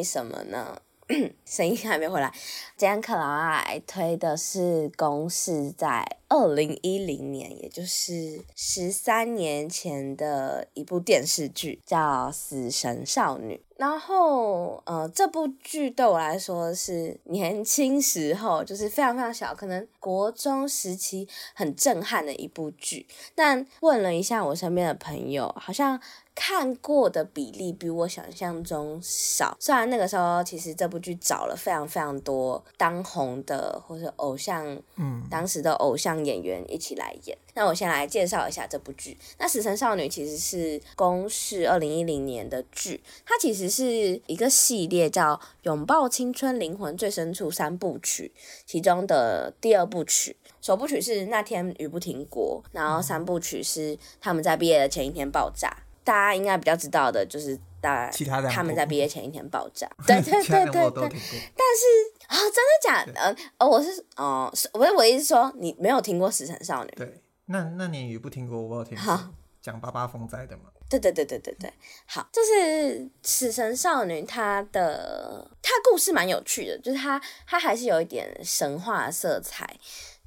[0.00, 0.80] 为什么呢？
[1.44, 2.32] 声音还没回来。
[2.74, 13.56] 今天克劳爱推的是公式在二零一零年，也就是十三年前的一部电视剧，叫《死神少女》。
[13.76, 23.06] 然后，呃，这部剧对我来说是年轻时候就是非常非常小，可能国中时期很震撼的一部剧。
[23.34, 26.00] 但问了一下我身边的朋友，好像。
[26.42, 37.36] 看过的比例比我想象中少，虽然那个时候其实这部剧找了非常非常多当红的或者偶像，嗯，当时的偶像演员一起来演。
[37.52, 39.18] 那我先来介绍一下这部剧。
[39.38, 45.34] 那《死神少女》其实是公视二零一零年的剧，它其实是一个系列叫
[45.64, 48.32] 《拥抱青春灵魂最深处》三部曲，
[48.64, 55.76] 其中的第二部曲，首部曲是那天雨不停过，然后三部曲是他们在毕业的前一天爆炸。
[56.10, 58.10] 大家应该比较知道的就是，大
[58.50, 61.08] 他们在毕业前一天爆炸，对 对对对对。
[61.54, 61.86] 但是
[62.26, 63.36] 啊、哦，真的假的？
[63.60, 66.90] 哦，我是哦，是我我意思说，你没有听过《死神少女》？
[66.96, 69.04] 对，那那年也不听过，我有听过。
[69.04, 69.30] 好，
[69.62, 70.64] 讲八八风灾的嘛？
[70.88, 71.72] 对对对对对对。
[72.06, 79.64] 好，就是《死神少女》，她的她故事蛮有趣的，就是她她还是有一点神话色彩，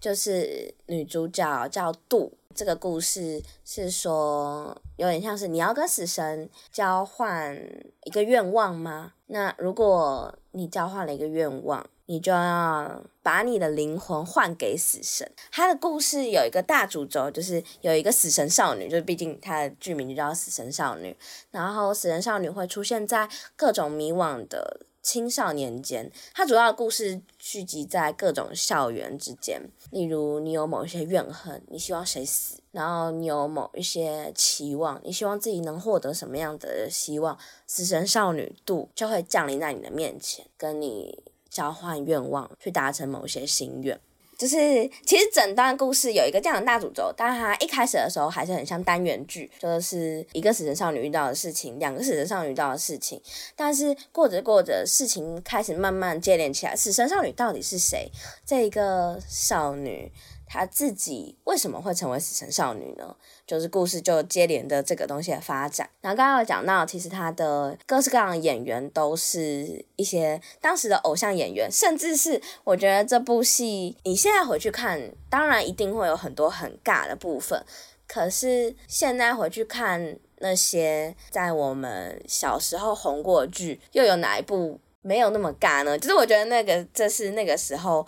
[0.03, 2.33] 就是女主角叫杜。
[2.53, 7.57] 这个故事是说，有点像是你要跟死神交换
[8.03, 9.13] 一个愿望吗？
[9.27, 15.31] 那如果你交换了一个愿望，你就要把你的灵魂换给死神。
[15.49, 21.15] 他的故事有一个大主轴，就是有一个死神少女，就是毕竟它的剧名就叫死神少女。
[21.49, 24.81] 然后死神少女会出现在各种迷惘的。
[25.03, 29.61] 青少年间，它主要的故事聚集在各种校园之间。
[29.91, 37.37] 例如，你有某一些怨恨，你希望谁死；然后你有某一些期望，你希望自己能获得什么样的希望。
[37.67, 43.99] 死神少女度就会降临在你的面前，跟你交换愿望，去达成某些心愿。
[44.37, 44.57] 就是
[45.05, 53.21] 其实整段故事有一个这样的大主轴，但它一开始的时候还是很像单元剧，就是一个死神少女遇到的事情，两个死神少女遇到的事情。
[53.55, 56.75] 但是过着过着，事情开始慢慢接连起来。
[56.75, 58.11] 死神少女到底是谁？
[58.45, 60.11] 这一个少女。
[60.53, 63.15] 她自己为什么会成为死神少女呢？
[63.47, 65.89] 就是故事就接连的这个东西的发展。
[65.99, 77.65] 然后刚刚有讲到，其实她的各式各样的演员都是一些当时的偶像演员，甚至是我觉得这部戏你现在回去看，当然一定会有很多很尬的部分。
[78.05, 85.97] 可是现在回去看那些在我们小时候红过的剧，又有哪一部没有那么尬呢？
[85.97, 88.05] 就是我觉得那个这是那个时候。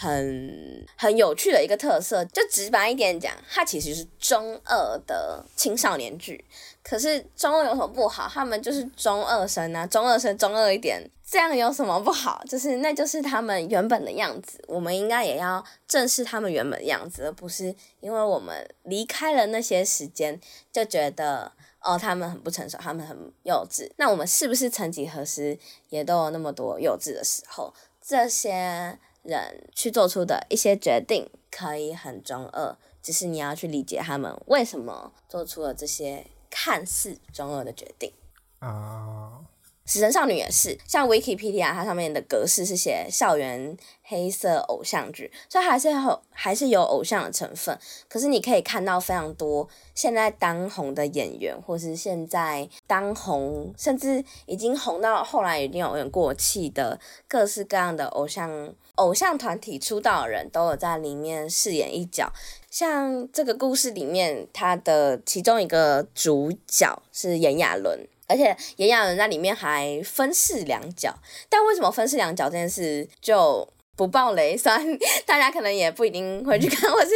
[0.00, 6.44] 很很有趣的一个特色，就直白一点讲，它其实是中二的青少年剧。
[6.84, 8.28] 可是中二有什么不好？
[8.32, 12.40] 他们就是中二生啊，中二生中二一点，这样有什么不好？
[12.48, 14.62] 就是那就是他们原本的样子。
[14.68, 20.40] 我们应该也要正视他们原本的样子，而不是因为我们离开了那些时间，
[20.72, 21.50] 就觉得
[21.82, 23.90] 哦，他们很不成熟，他们很幼稚。
[23.96, 27.74] 那我们是不是曾几何时也都有那么多幼稚的时候？
[28.00, 28.96] 这些。
[29.22, 38.12] 人去做出的一些决定可以很中二，只是你要去理解他们为什么做出了这些看似中二的决定
[38.60, 39.44] 啊。
[39.88, 47.76] 死神少女也是，像 Wikipedia 它上面的格式是写校园黑色偶像剧，所以还是有还是有偶像的成分。
[48.06, 62.30] 可是你可以看到非常多现在当红的演员，或是现在当红，甚至已经红到后来已经有点过气的各式各样的偶像偶像团体出道的人都有在里面饰演一角。
[62.70, 68.06] 像这个故事里面，他的其中一个主角是炎亚纶。
[68.28, 71.12] 而且炎亚纶在里面还分饰两角，
[71.48, 73.66] 但为什么分饰两角这件事就
[73.96, 74.56] 不爆雷？
[74.56, 77.10] 虽然大家可能也不一定会去看， 或是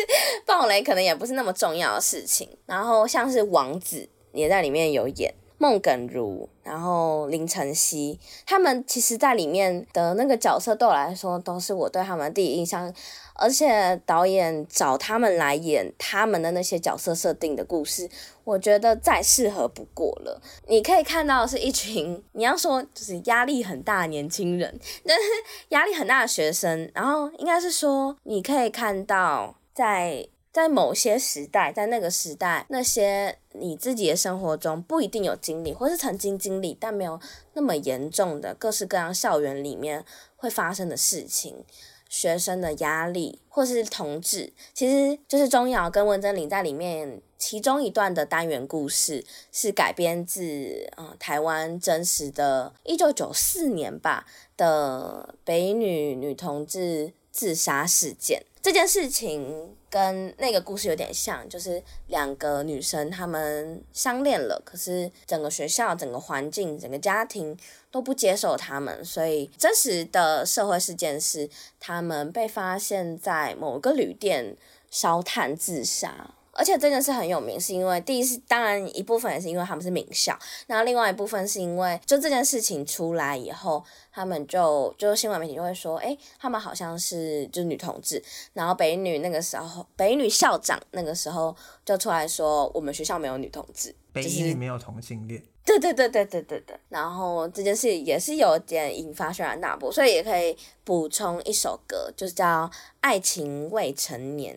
[0.47, 2.49] 爆雷可能也不是那么重要的事情。
[2.67, 5.33] 然后像是王子也在里面有演，
[5.63, 12.93] 孟耿如，然后林晨曦，他们其实在里面的那个角色对我来说都是我对他们的第一印象。
[13.35, 18.09] 而且导演找他们来演他们的那些角色设定的故事，
[18.45, 20.41] 我觉得再适合不过了。
[20.67, 25.23] 你可以看到是一群你要说就是压力很大的年轻人，但是
[25.69, 26.91] 压力很大的学生。
[26.93, 37.19] 然后应该是说，你可以看到在在某些时代，在那个时代，那些你自己的生活中不一定有经历，或是曾经经历但没有
[37.55, 40.05] 那么严重的各式各样校园里面
[40.37, 41.65] 会发生的事情。
[42.11, 54.27] 学生的压力，或是同志，其实就是钟瑶跟温贞菱在里面其中一段的单元故事，是改编自呃台湾真实的，一九九四年吧
[54.59, 58.43] 的北女女同志自杀事件。
[58.63, 67.59] 这件事情跟那个故事有点像，就是两个女生她们相恋了，可是整个学校、整个环境、整个家庭
[67.91, 71.51] 都不接受她们，所以真实的社会事件是
[71.81, 74.57] 她们被发现在某个旅店
[74.89, 76.33] 烧炭自杀。
[76.55, 83.83] 而且这件事很有名，是因为第一是当然一部分也是因为他们是名校，然后另外一部分是因为就这件事情出来以后，
[84.13, 88.23] 他们就就新闻媒体就会说，诶，他们好像是就是女同志，
[88.53, 102.67] 然后北女那个时候北女校长那个时候就出来说，我们学校没有女同志，北女没有同性恋，对对对对对对对，然后这件事也是有点引发轩然大波，所以也可以补充一首歌，就是叫
[103.01, 104.55] 《爱情未成年》。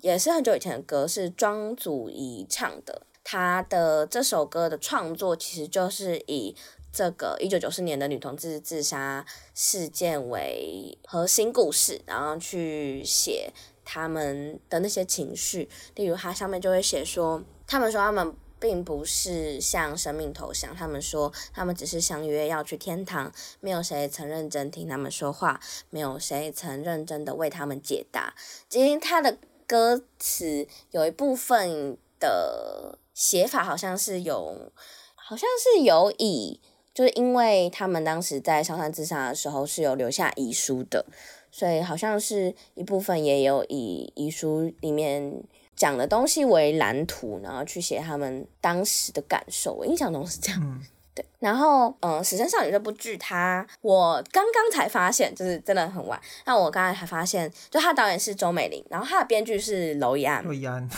[0.00, 3.02] 也是很久以前的歌，是庄祖仪唱的。
[3.22, 6.56] 他的这首歌的创作其实就是以
[6.90, 13.52] 这个一九九四年的女同志自杀事件为核心故事，然后去写
[13.84, 15.68] 他们的那些情绪。
[15.94, 25.60] 例如，他上面就会写说，他们说他们并不是向生命投降，他们说他们只是相约要去天堂，没有谁曾认真听他们说话，
[25.90, 28.34] 没有谁曾认真的为他们解答。
[28.68, 29.36] 今天他的。
[29.70, 34.72] 歌词有一部分的写法好像是有，
[35.14, 36.60] 好像是有以，
[36.92, 41.06] 就是因为他们当时在烧山自杀的时候是有留下遗书的，
[41.52, 45.44] 所以好像是一部分也有以遗书里面
[45.76, 49.72] 讲的东西为蓝图，然后去写他们当时的感受。
[49.74, 50.82] 我印象中是这样。
[51.12, 56.20] 对，然后，嗯，《死神少女》这部剧，它我刚刚才发现，就是真的很晚。
[56.44, 60.44] 那我刚才才发现，就他导演是周美玲，然后它的编剧是娄艺安。
[60.44, 60.88] 娄艺安。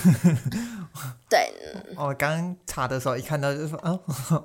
[1.31, 1.51] 对。
[1.97, 3.99] 我刚查的时候，一看到就说，哦，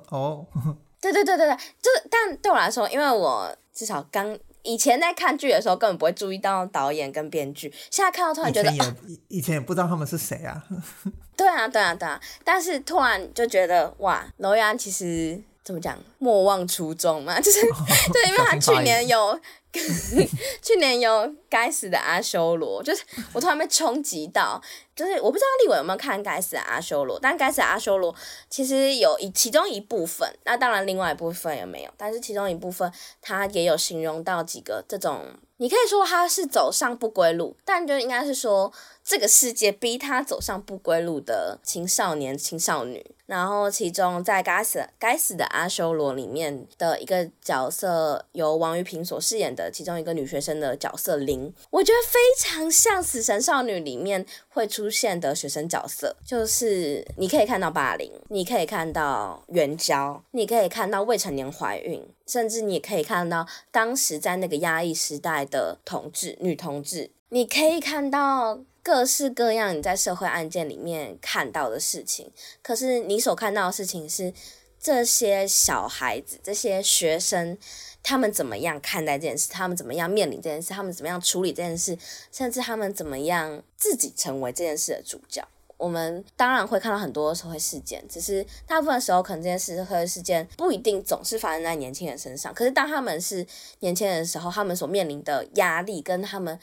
[0.10, 0.46] 哦。
[1.02, 8.96] 对对对对对，就是，但对我来说，因为我至少刚以前在看剧的时候，根本不会注意到导演跟编剧，现在看到突然觉得，以前也，啊、
[9.28, 10.64] 以前也不知道他们是谁啊。
[11.38, 15.40] 对啊，对啊，对啊，但是突然就觉得，哇，娄艺安其实。
[15.68, 16.02] 怎么讲？
[16.18, 17.60] 莫忘初衷嘛，就是
[18.14, 19.38] 对，因为他去年有，
[20.64, 23.04] 去年有该死的阿修罗，就是
[23.34, 24.62] 我突然被冲击到，
[24.96, 28.16] 就是我不知道立伟有没有看该死的阿修罗，但该死的阿修罗
[28.50, 32.90] 其实有一其中一部分，那当然另外一部分也没有，但是其中一部分
[33.22, 35.26] 他也有形容到几个这种，
[35.58, 38.72] 你可以说他是走上不归路，但就应该是说
[39.04, 43.06] 这个世界逼他走上不归路的青少年、青少女。
[43.26, 68.60] 然后，其中在《该死该死的阿修罗》里面的一个角色，由王玉平所饰演的其中一个女学生的角色林，我觉得非常像《死神少女》里面会出现的学生角色，就是你可以看到霸凌，你可以看到援交，你可以看到未成年怀孕，甚至你也可以看到当时在那个压抑时代的同志、女同志，你可以看到。
[68.84, 74.34] 各式各样你在社会案件里面看到的事情，可是你所看到的事情是
[74.80, 77.58] 这些小孩子、这些学生，
[78.02, 79.50] 他们怎么样看待这件事？
[79.52, 80.70] 他们怎么样面临这件事？
[80.74, 81.98] 他们怎么样处理这件事？
[82.32, 85.46] 甚至他们怎么样自己成为这件事的主角？
[85.78, 92.54] 我们当然会看到很多社会事件，只是大部分时候可能这件事、社会事件不一定总是发生在年轻人身上。
[92.54, 93.46] 可是当他们是
[93.80, 96.60] 年轻人的时候，他们所面临的压力跟他们。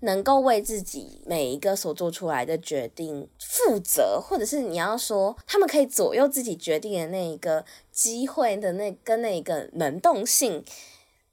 [0.00, 10.62] 能够为自己每一个所做出来的决定负责，或者是你要说他们可以左右自己决定的那一个机会的那跟那一个能动性，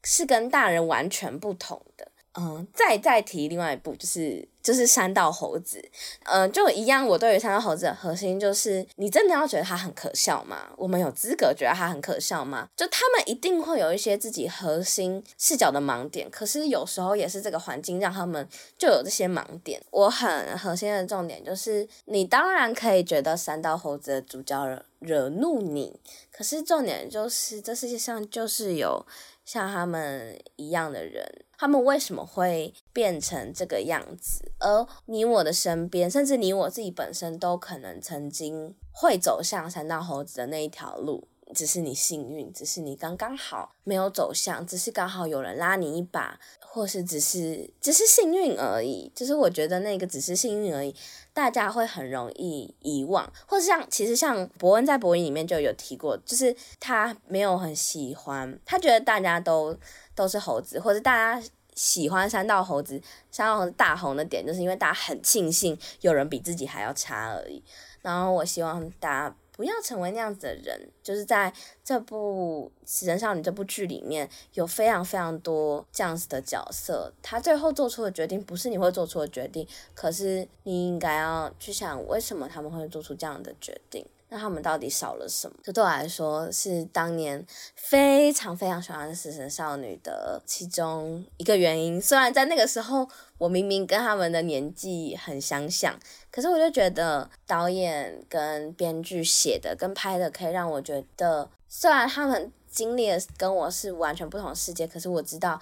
[0.03, 2.09] 是跟大人完全不同的。
[2.39, 5.83] 嗯，再再提另外一步，就是就是山道猴子，
[6.25, 7.05] 嗯，就一样。
[7.05, 10.69] 我对于山道猴子的核心就是，你真的要觉得他很可笑吗？
[10.77, 12.67] 我们有资格觉得他很可笑吗？
[12.75, 19.81] 就他们一定会有一些自己核心视角的盲点，可是有时候也是这个环境让他们就有这些盲点。
[19.89, 25.99] 我很核心的重点就是，你当然可以觉得山道猴子的主角惹惹怒你，
[26.31, 29.05] 可是重点就是这世界上就是有
[29.51, 31.25] 像他们一样的人。
[31.57, 34.49] 他们为什么会变成这个样子？
[34.59, 49.11] 而你我的身边，甚至你我自己本身，都可能曾经会走向三道猴子的那一条路，只是你幸运，只是你刚刚好没有走向，只是刚好有人拉你一把，或是只是只是幸运而已。
[49.15, 50.95] 就是我觉得那个只是幸运而已，
[51.33, 59.77] 大家会很容易遗忘，或是像其实像博恩在博音里面就有提过，就是他没有很喜欢，他觉得大家都。
[60.13, 67.63] 都是猴子，或者大家喜欢山道猴子，山道猴子大红的点，就是因为大家很庆幸有人比自己还要差而已。
[68.01, 71.53] 然后我希望大家不要成为那样子的人，就是在
[71.83, 84.03] 这部《死神少女》这部剧里面有非常非常多这样子的角色，他最后做出的决定不是你会做出的决定，可是你应该要去想为什么他们会做出这样的决定。
[84.33, 85.57] 那他们到底少了什么？
[85.61, 87.45] 这对我来说是当年
[87.75, 92.01] 非常非常喜欢《死神少女》的其中一个原因。
[92.01, 93.05] 虽然在那个时候，
[93.37, 95.99] 我明明跟他们的年纪很相像，
[96.31, 105.59] 可是我就觉得导演跟编剧写的跟拍的，可以让我觉得，虽然他们经历的跟我是完全不同的世界，可是我知道，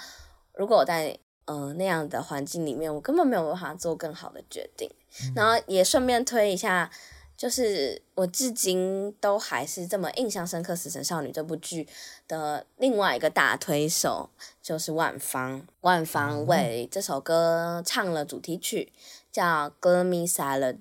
[0.53, 4.87] 如果我在呃那样的环境里面，我根本没有办法做更好的决定。
[5.23, 6.91] 嗯、然后也顺便推一下。
[7.39, 11.87] 就是我至今都还是这么印象深刻，《死神少女》这部剧
[12.27, 14.29] 的另外一个大推手
[14.61, 15.65] 就是万芳。
[15.79, 18.91] 万芳为这首歌唱了主题曲，
[19.31, 20.79] 叫《Gloomy Saturdays》。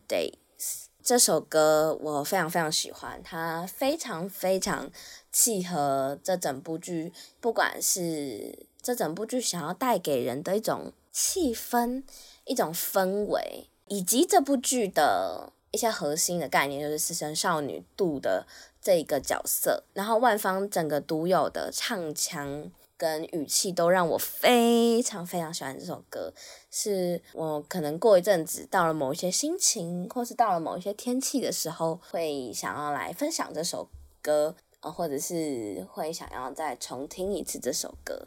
[1.00, 4.90] 这首歌我非常非常喜欢，它非常非常
[5.30, 12.02] 契合这整部剧，不管是这整部剧想要带给人的一种气氛、
[12.46, 15.52] 一种氛围，以及这部剧的。
[15.70, 18.46] 一些核心的概念就是死神少女度的
[18.80, 26.32] 这个角色，然后万芳整个独有的唱腔跟语气都让我非常非常喜欢这首歌，
[26.70, 33.88] 是我可能过一阵子到了某一些心情，或是到了某一些天气的时候，会想要来分享这首
[34.22, 38.26] 歌，或者是会想要再重听一次这首歌。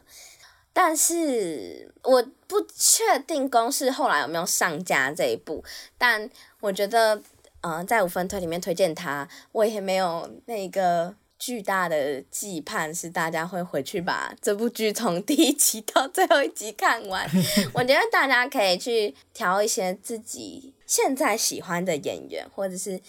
[0.74, 5.64] 但是我不确定公视后来有没有上架这一部，
[5.98, 6.30] 但
[6.62, 7.22] 我觉得，
[7.62, 17.30] 嗯、在五分推里面推荐它，我也没有那个巨大的期盼，是大家会回去把这部剧从第一集到最后一集看完。
[17.74, 23.02] 我觉得大家可以去挑一些自己现在喜欢的演员，或者是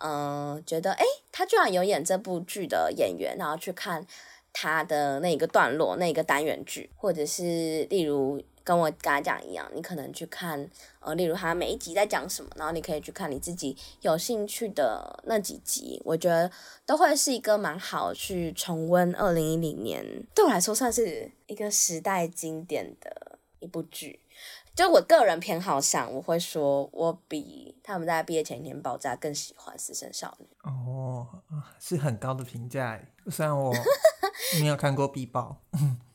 [0.00, 4.06] 嗯、觉得诶，他居然有演这部剧的演员，然后去看。
[4.52, 10.68] 他的那一个段落，那一个单元剧，或者是例如跟我刚才讲一样，你可能去看，
[11.00, 16.50] 呃，例如他每一集在讲什么，然后你可以去看你自己有兴趣的那几集，我觉得
[16.86, 20.04] 都会是一个蛮好去重温二零一零年，
[20.34, 24.20] 对我来说算是一个时代经典的一部剧。
[24.74, 30.46] 就我个人偏好上，我会说，我比他们在毕业前一天爆炸更喜欢《死神少女》。
[30.70, 31.28] 哦，
[31.78, 32.98] 是很高的评价，
[33.30, 33.70] 虽然我
[34.60, 35.56] 没有看过《必爆》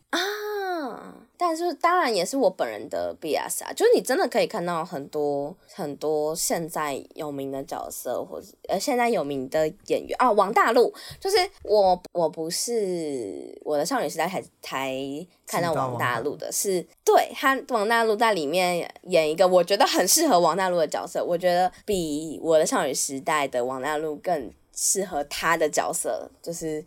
[0.10, 15.28] 啊，但是当然也是我本人的 BS 啊，就是你真的可以看到很多很多现在有名的角色，或者呃现在有名的演员啊，王大陆，就是我我不是我的少女时代才才。
[15.50, 26.84] 看到王大陆的是，对他王大陆在里面演一个我觉得很适合王大陆的角色，我觉得比我的少女时代的王大陆更适合他的角色，就是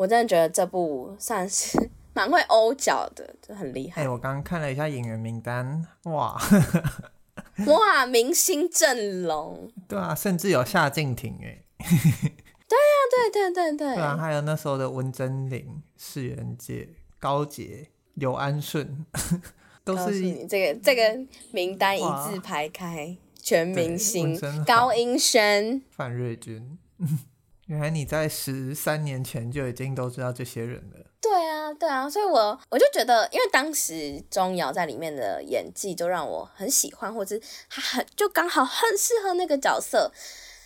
[0.00, 1.78] 我真的觉得这部算是
[2.14, 4.00] 蛮会欧角的，就很厉害。
[4.00, 6.40] 哎、欸，我刚刚看了一下演员名单，哇，
[7.68, 11.62] 哇，明星阵容，对啊，甚至有夏靖婷哎，
[12.66, 16.88] 对啊，对对对对，对啊，还有那时候的温贞菱、世元界、
[17.18, 17.88] 高洁。
[18.14, 19.06] 尤安顺，
[19.82, 26.78] 都是你这个这个名单一字排开，全明星高英轩、范瑞君，
[27.70, 31.06] 原来你在十三年前就已经都知道这些人了。
[31.20, 40.10] 对啊，对啊，所以我我就觉得，因为当时钟瑶在里面的演技就让我很喜欢，或者他很就刚好很适合那个角色，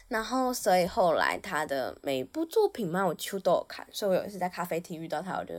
[0.09, 5.55] 然后所以后来他的每一部作品嘛，我几乎都有看，所以我有一次在咖啡厅遇到他，我就。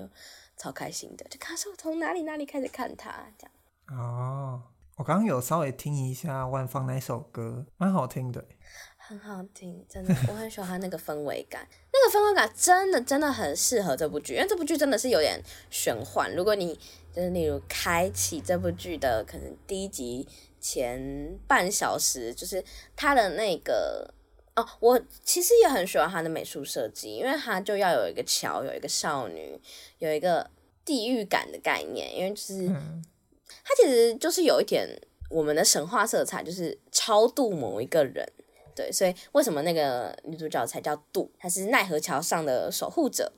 [0.58, 4.00] 超开心的，就看说从哪里哪里开始看他这样。
[4.00, 4.62] 哦，
[4.96, 8.46] 我刚刚有稍微听一下万芳那首歌，蛮好听的，
[9.08, 16.36] 很好听，真的，我很喜欢他那个氛围感，那个氛围感真的真的很适合这部剧，因为这部剧真的是有点玄幻。
[16.36, 16.74] 如果你
[17.14, 20.28] 就是例如开启这部剧的可能第一集
[20.60, 22.64] 前半小时，就是
[22.96, 24.12] 他的那个
[24.56, 29.62] 哦，我其实也很喜欢他的美术设计，因为他就要有一个桥，有一个少女。
[30.00, 30.50] 有一个
[30.84, 34.88] 地狱感的概念，因为就是它其实就是有一点
[35.30, 38.28] 我们的神话色彩，就是超度某一个人，
[38.76, 41.32] 对，所以为什么那个女主角才叫杜？
[41.40, 43.32] 她是奈何桥上的守护者，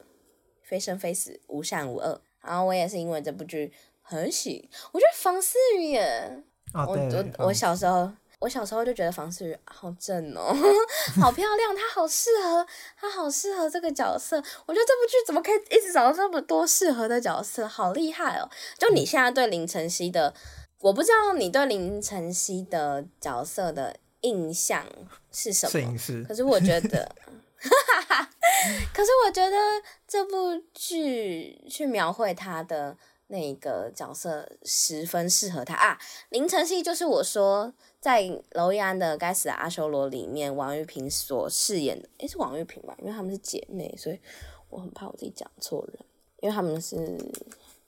[0.63, 2.22] 非生非死，无善无恶。
[2.41, 6.41] 然后我也是因为这部剧很喜，我觉得房思雨也，
[6.74, 10.56] 哦、我我我小时候我小时候就觉得房思雨好正哦，
[11.20, 12.65] 好漂亮，她好适合，
[12.96, 14.38] 她好适合这个角色。
[14.65, 18.50] 我觉得这部剧怎么可以一直找到这么多适合的角色，好厉害哦！
[18.77, 20.34] 就你现在对林晨曦的，
[20.79, 24.86] 我不知道你对林晨曦的角色的印象
[25.31, 25.72] 是什么？
[25.72, 26.24] 摄影师。
[26.27, 27.15] 可是我觉得，
[28.93, 29.57] 可是我觉得
[30.07, 36.00] 这部剧去描绘他的那个角色十分适合他啊！
[36.29, 37.74] 林晨曦就是我说。
[38.00, 42.96] 在娄艺安的《该死的阿修罗》里面，王玉萍所饰演的，诶、欸，是王玉萍吧？
[43.00, 44.19] 因为他们是姐妹，所以
[44.69, 46.00] 我很怕我自己讲错人，
[46.39, 46.96] 因为他们是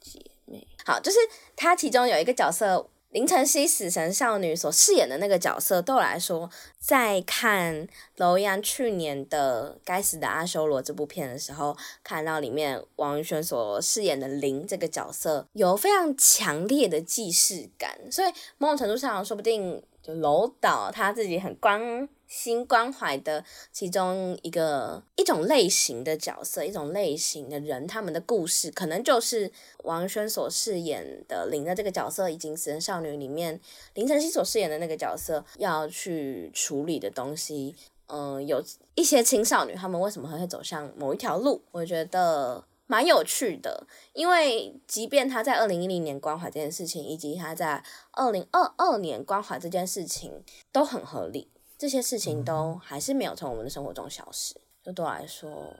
[0.01, 0.67] 姐妹。
[0.84, 1.17] 好，就是
[1.55, 2.89] 他其中有一个角色。
[3.12, 7.88] 林晨曦死神少女所饰演的那个角色，对我来说，在看
[8.18, 19.82] 楼一安去年的《该死的阿修罗》这部片的时候，看到里面王宇轩所饰演的林这个角色，有非常强烈的既视感，所以某种程度上，说不定。
[20.01, 23.43] 就娄导他自己很关新关怀的
[23.74, 29.51] 其中一个一种类型的角色，一种类型的人，他们的故事可能就是
[29.83, 33.59] 王轩所饰演的林的这个角色，以及《死神少女》里面
[33.95, 37.75] 林晨曦所饰演的那个角色要去处理的东西。
[38.07, 38.63] 嗯、有
[38.95, 41.62] 一些青少女，他们为什么会走向某一条路？
[41.71, 42.63] 我觉得。
[42.91, 47.83] 蛮有趣的，因为即便他在二零一零年关怀这件事情，以及他在
[48.13, 51.48] 二零二二年关怀这件事情都很合理，
[51.79, 54.53] 这些事情都还是没有从我们的生活中消失。
[54.83, 55.74] 就对我来说，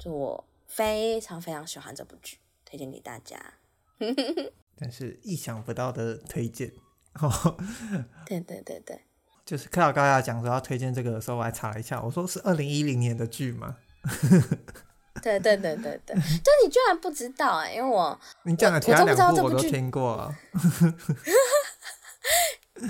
[0.00, 3.38] 就我非常非常喜欢这部剧，推荐给大家。
[4.78, 6.72] 但是意想不到的推荐，
[8.24, 8.98] 对对对对，
[9.44, 13.76] 就是克劳高雅讲说要推荐这个的时候，我还查了一下，我说是二零一零年的剧吗？
[15.22, 20.34] 对对对对对，就你居然不知道哎、欸，因为我你讲的其他两部我都听过啊。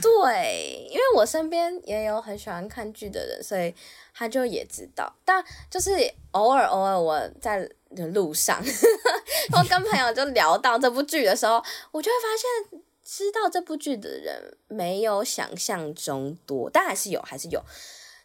[0.00, 3.74] 对，因为我身边也有很喜欢看剧的人，所以
[4.14, 5.12] 他就也知道。
[5.24, 5.90] 但就是
[6.30, 8.62] 偶尔偶尔我在的路上，
[9.52, 12.28] 我跟朋友就聊到这部剧的时候，我就会发
[12.70, 17.62] 现知道这部剧的人没有想象中多，但还是有，还是有。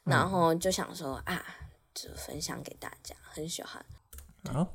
[0.03, 1.43] 然后就想说啊。
[1.99, 3.83] 就分享给大家，很喜欢。
[4.53, 4.67] 好。